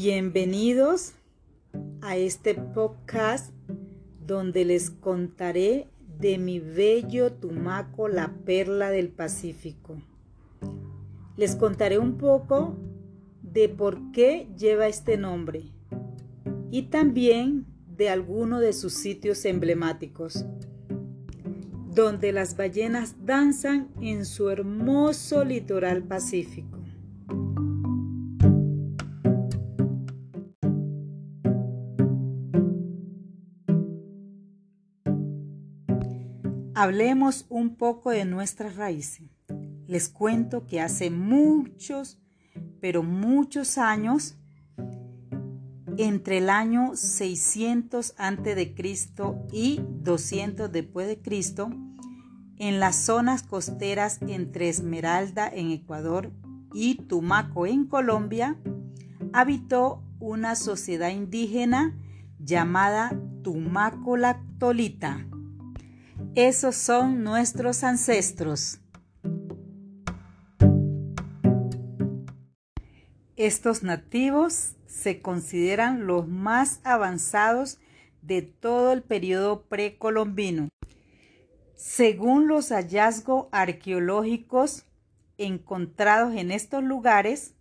[0.00, 1.12] Bienvenidos
[2.00, 3.52] a este podcast
[4.26, 5.86] donde les contaré
[6.18, 10.00] de mi bello Tumaco, la perla del Pacífico.
[11.36, 12.74] Les contaré un poco
[13.42, 15.64] de por qué lleva este nombre
[16.70, 20.46] y también de algunos de sus sitios emblemáticos,
[21.94, 26.81] donde las ballenas danzan en su hermoso litoral pacífico.
[36.74, 39.28] Hablemos un poco de nuestras raíces.
[39.86, 42.18] Les cuento que hace muchos,
[42.80, 44.38] pero muchos años,
[45.98, 48.74] entre el año 600 a.C.
[49.52, 51.68] y 200 después de Cristo,
[52.56, 56.32] en las zonas costeras entre Esmeralda en Ecuador
[56.72, 58.56] y Tumaco en Colombia,
[59.34, 61.98] habitó una sociedad indígena
[62.38, 65.26] llamada Tumaco Lactolita
[66.34, 68.80] esos son nuestros ancestros.
[73.36, 77.78] Estos nativos se consideran los más avanzados
[78.22, 80.68] de todo el periodo precolombino.
[81.74, 84.84] Según los hallazgos arqueológicos
[85.38, 87.54] encontrados en estos lugares,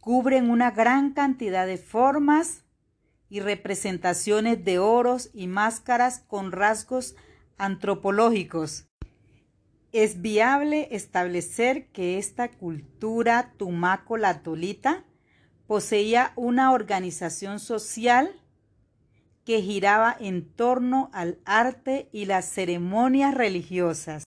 [0.00, 2.62] cubren una gran cantidad de formas,
[3.28, 7.14] y representaciones de oros y máscaras con rasgos
[7.56, 8.86] antropológicos.
[9.92, 15.04] Es viable establecer que esta cultura tumaco-latolita
[15.66, 18.34] poseía una organización social
[19.44, 24.24] que giraba en torno al arte y las ceremonias religiosas.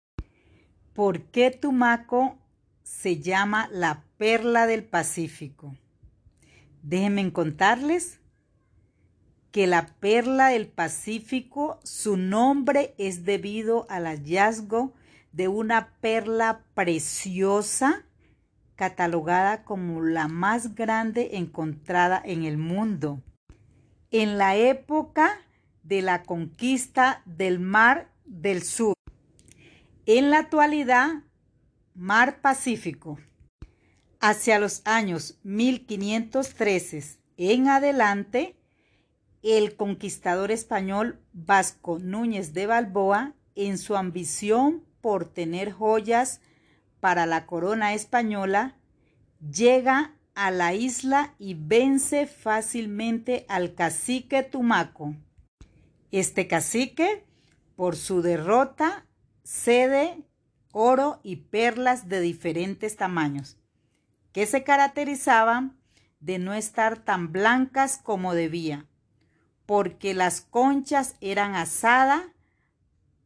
[0.94, 2.40] ¿Por qué Tumaco
[2.82, 5.76] se llama la perla del Pacífico?
[6.82, 8.21] Déjenme contarles
[9.52, 14.94] que la perla del Pacífico, su nombre es debido al hallazgo
[15.34, 18.06] de una perla preciosa
[18.76, 23.22] catalogada como la más grande encontrada en el mundo.
[24.10, 25.40] En la época
[25.84, 28.96] de la conquista del Mar del Sur.
[30.06, 31.24] En la actualidad,
[31.94, 33.20] Mar Pacífico.
[34.20, 38.56] Hacia los años 1513 en adelante,
[39.44, 46.42] el conquistador español Vasco Núñez de Balboa, en su ambición por tener joyas
[47.00, 48.78] para la corona española,
[49.40, 55.16] llega a la isla y vence fácilmente al cacique Tumaco.
[56.12, 57.26] Este cacique,
[57.76, 59.08] por su derrota,
[59.44, 60.24] cede
[60.72, 63.58] oro y perlas de diferentes tamaños,
[64.32, 65.78] que se caracterizaban
[66.20, 68.88] de no estar tan blancas como debía
[69.66, 72.24] porque las conchas eran asadas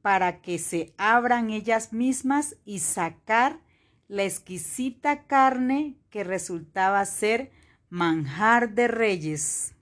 [0.01, 3.59] para que se abran ellas mismas y sacar
[4.07, 7.51] la exquisita carne que resultaba ser
[7.89, 9.73] manjar de reyes.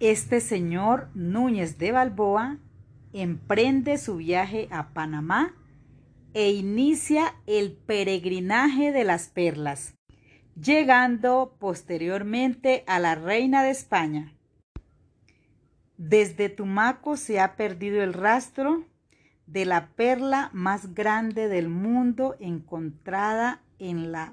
[0.00, 2.56] Este señor Núñez de Balboa
[3.12, 5.54] emprende su viaje a Panamá
[6.32, 9.94] e inicia el peregrinaje de las perlas,
[10.54, 14.32] llegando posteriormente a la reina de España.
[16.02, 18.86] Desde Tumaco se ha perdido el rastro
[19.44, 24.32] de la perla más grande del mundo encontrada en la,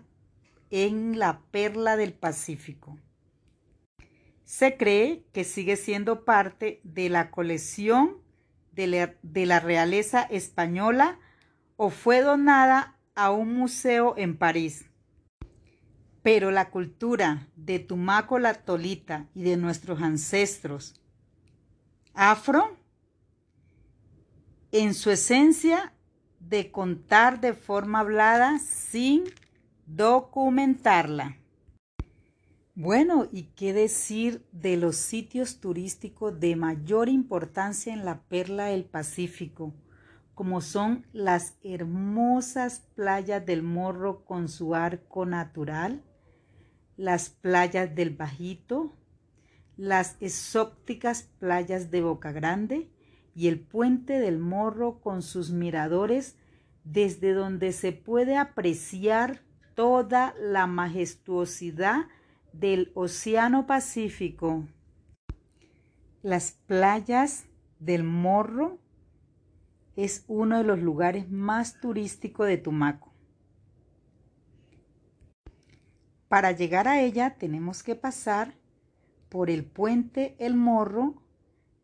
[0.69, 2.97] en la perla del Pacífico.
[4.45, 8.15] Se cree que sigue siendo parte de la colección
[8.71, 11.19] de la, de la realeza española
[11.75, 14.85] o fue donada a un museo en París.
[16.23, 21.01] Pero la cultura de Tumaco la Tolita y de nuestros ancestros
[22.17, 22.75] afro
[24.71, 25.93] en su esencia
[26.39, 29.25] de contar de forma hablada sin
[29.85, 31.37] documentarla.
[32.73, 38.85] Bueno, ¿y qué decir de los sitios turísticos de mayor importancia en la perla del
[38.85, 39.75] Pacífico,
[40.33, 46.03] como son las hermosas playas del Morro con su arco natural,
[46.95, 48.96] las playas del Bajito,
[49.77, 52.89] las exóticas playas de Boca Grande
[53.35, 56.35] y el puente del Morro con sus miradores
[56.83, 59.41] desde donde se puede apreciar
[59.75, 62.07] toda la majestuosidad
[62.51, 64.67] del Océano Pacífico.
[66.23, 67.45] Las playas
[67.79, 68.79] del Morro
[69.95, 73.13] es uno de los lugares más turísticos de Tumaco.
[76.27, 78.55] Para llegar a ella tenemos que pasar
[79.29, 81.21] por el puente El Morro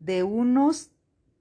[0.00, 0.90] de unos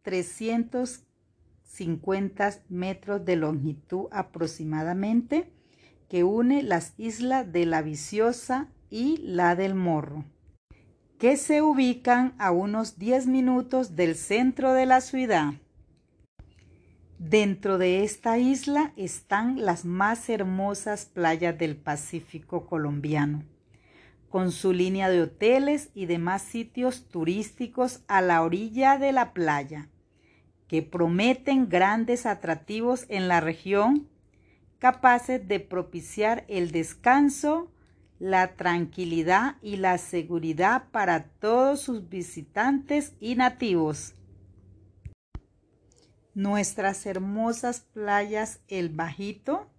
[0.04, 5.52] 350 metros de longitud aproximadamente
[6.10, 10.24] que une las islas de la Viciosa y la del Morro,
[11.18, 15.56] que se ubican a unos 10 minutos del centro de la ciudad.
[17.18, 23.44] Dentro de esta isla están las más hermosas playas del Pacífico colombiano,
[24.34, 29.90] con su línea de hoteles y demás sitios turísticos a la orilla de la playa,
[30.68, 34.10] que prometen grandes atractivos en la región,
[34.80, 37.72] capaces de propiciar el descanso,
[38.18, 44.16] la tranquilidad y la seguridad para todos sus visitantes y nativos.
[46.34, 49.70] Nuestras hermosas playas El Bajito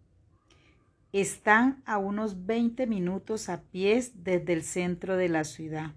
[1.21, 5.93] están a unos 20 minutos a pies desde el centro de la ciudad.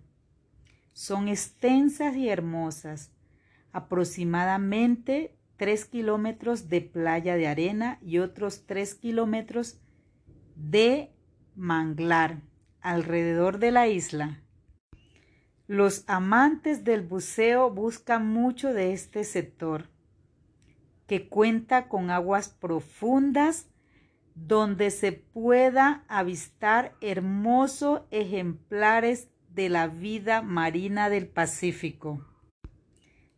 [0.93, 3.11] Son extensas y hermosas,
[3.71, 9.79] aproximadamente 3 kilómetros de playa de arena y otros 3 kilómetros
[10.55, 11.11] de
[11.55, 12.41] manglar
[12.81, 14.43] alrededor de la isla.
[15.65, 19.89] Los amantes del buceo buscan mucho de este sector
[21.07, 23.67] que cuenta con aguas profundas
[24.45, 32.25] donde se pueda avistar hermosos ejemplares de la vida marina del Pacífico.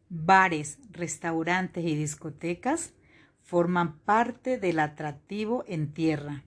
[0.10, 2.94] Bares, restaurantes y discotecas
[3.42, 6.44] forman parte del atractivo en tierra,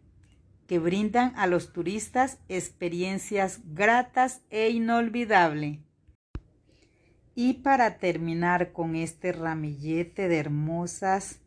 [0.66, 5.78] que brindan a los turistas experiencias gratas e inolvidables.
[7.34, 11.41] Y para terminar con este ramillete de hermosas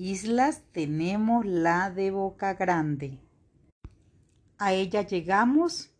[0.00, 3.18] islas, tenemos la de Boca Grande.
[4.56, 5.90] A ella llegamos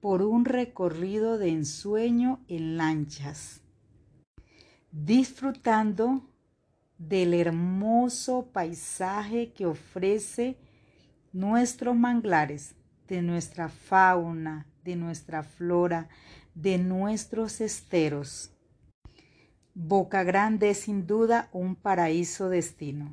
[0.00, 3.62] por un recorrido de ensueño en lanchas,
[4.92, 6.28] disfrutando
[6.98, 10.58] del hermoso paisaje que ofrece
[11.32, 12.74] nuestros manglares,
[13.08, 16.10] de nuestra fauna, de nuestra flora,
[16.54, 18.53] de nuestros esteros.
[19.76, 23.12] Boca Grande es sin duda un paraíso destino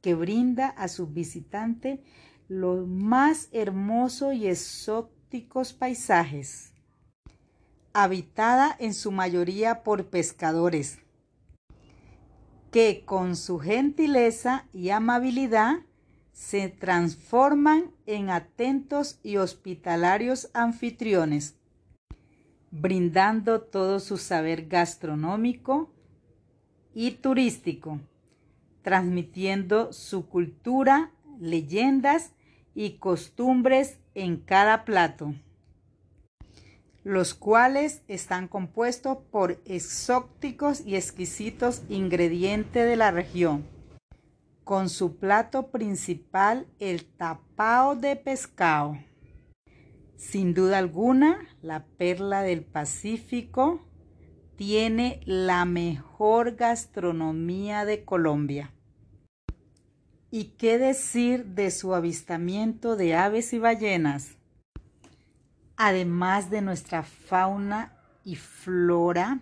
[0.00, 2.02] que brinda a su visitante
[2.48, 6.72] los más hermosos y exóticos paisajes,
[7.92, 10.98] habitada en su mayoría por pescadores,
[12.72, 15.76] que con su gentileza y amabilidad
[16.32, 21.54] se transforman en atentos y hospitalarios anfitriones
[22.72, 25.91] brindando todo su saber gastronómico
[26.94, 28.00] y turístico,
[28.82, 31.10] transmitiendo su cultura,
[31.40, 32.32] leyendas
[32.74, 35.34] y costumbres en cada plato,
[37.04, 43.64] los cuales están compuestos por exóticos y exquisitos ingredientes de la región,
[44.64, 48.96] con su plato principal el tapao de pescado.
[50.16, 53.80] Sin duda alguna, la perla del Pacífico
[54.64, 58.72] tiene la mejor gastronomía de Colombia.
[60.30, 64.36] ¿Y qué decir de su avistamiento de aves y ballenas?
[65.76, 69.40] Además de nuestra fauna y flora,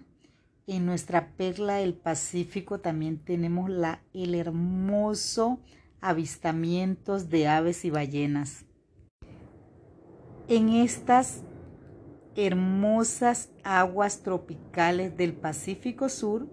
[0.67, 5.61] en nuestra perla del Pacífico también tenemos la, el hermoso
[6.01, 8.65] avistamientos de aves y ballenas
[10.51, 11.43] en estas
[12.37, 16.49] hermosas aguas tropicales del Pacífico Sur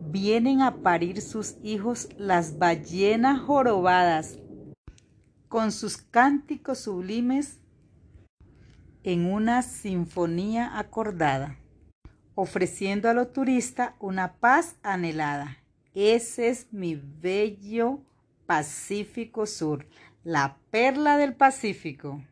[0.00, 4.38] vienen a parir sus hijos las ballenas jorobadas,
[5.48, 7.60] con sus cánticos sublimes
[9.02, 11.58] en una sinfonía acordada,
[12.34, 15.58] ofreciendo a los turistas una paz anhelada.
[15.94, 18.00] Ese es mi bello
[18.46, 19.86] Pacífico Sur,
[20.22, 22.22] la perla del Pacífico.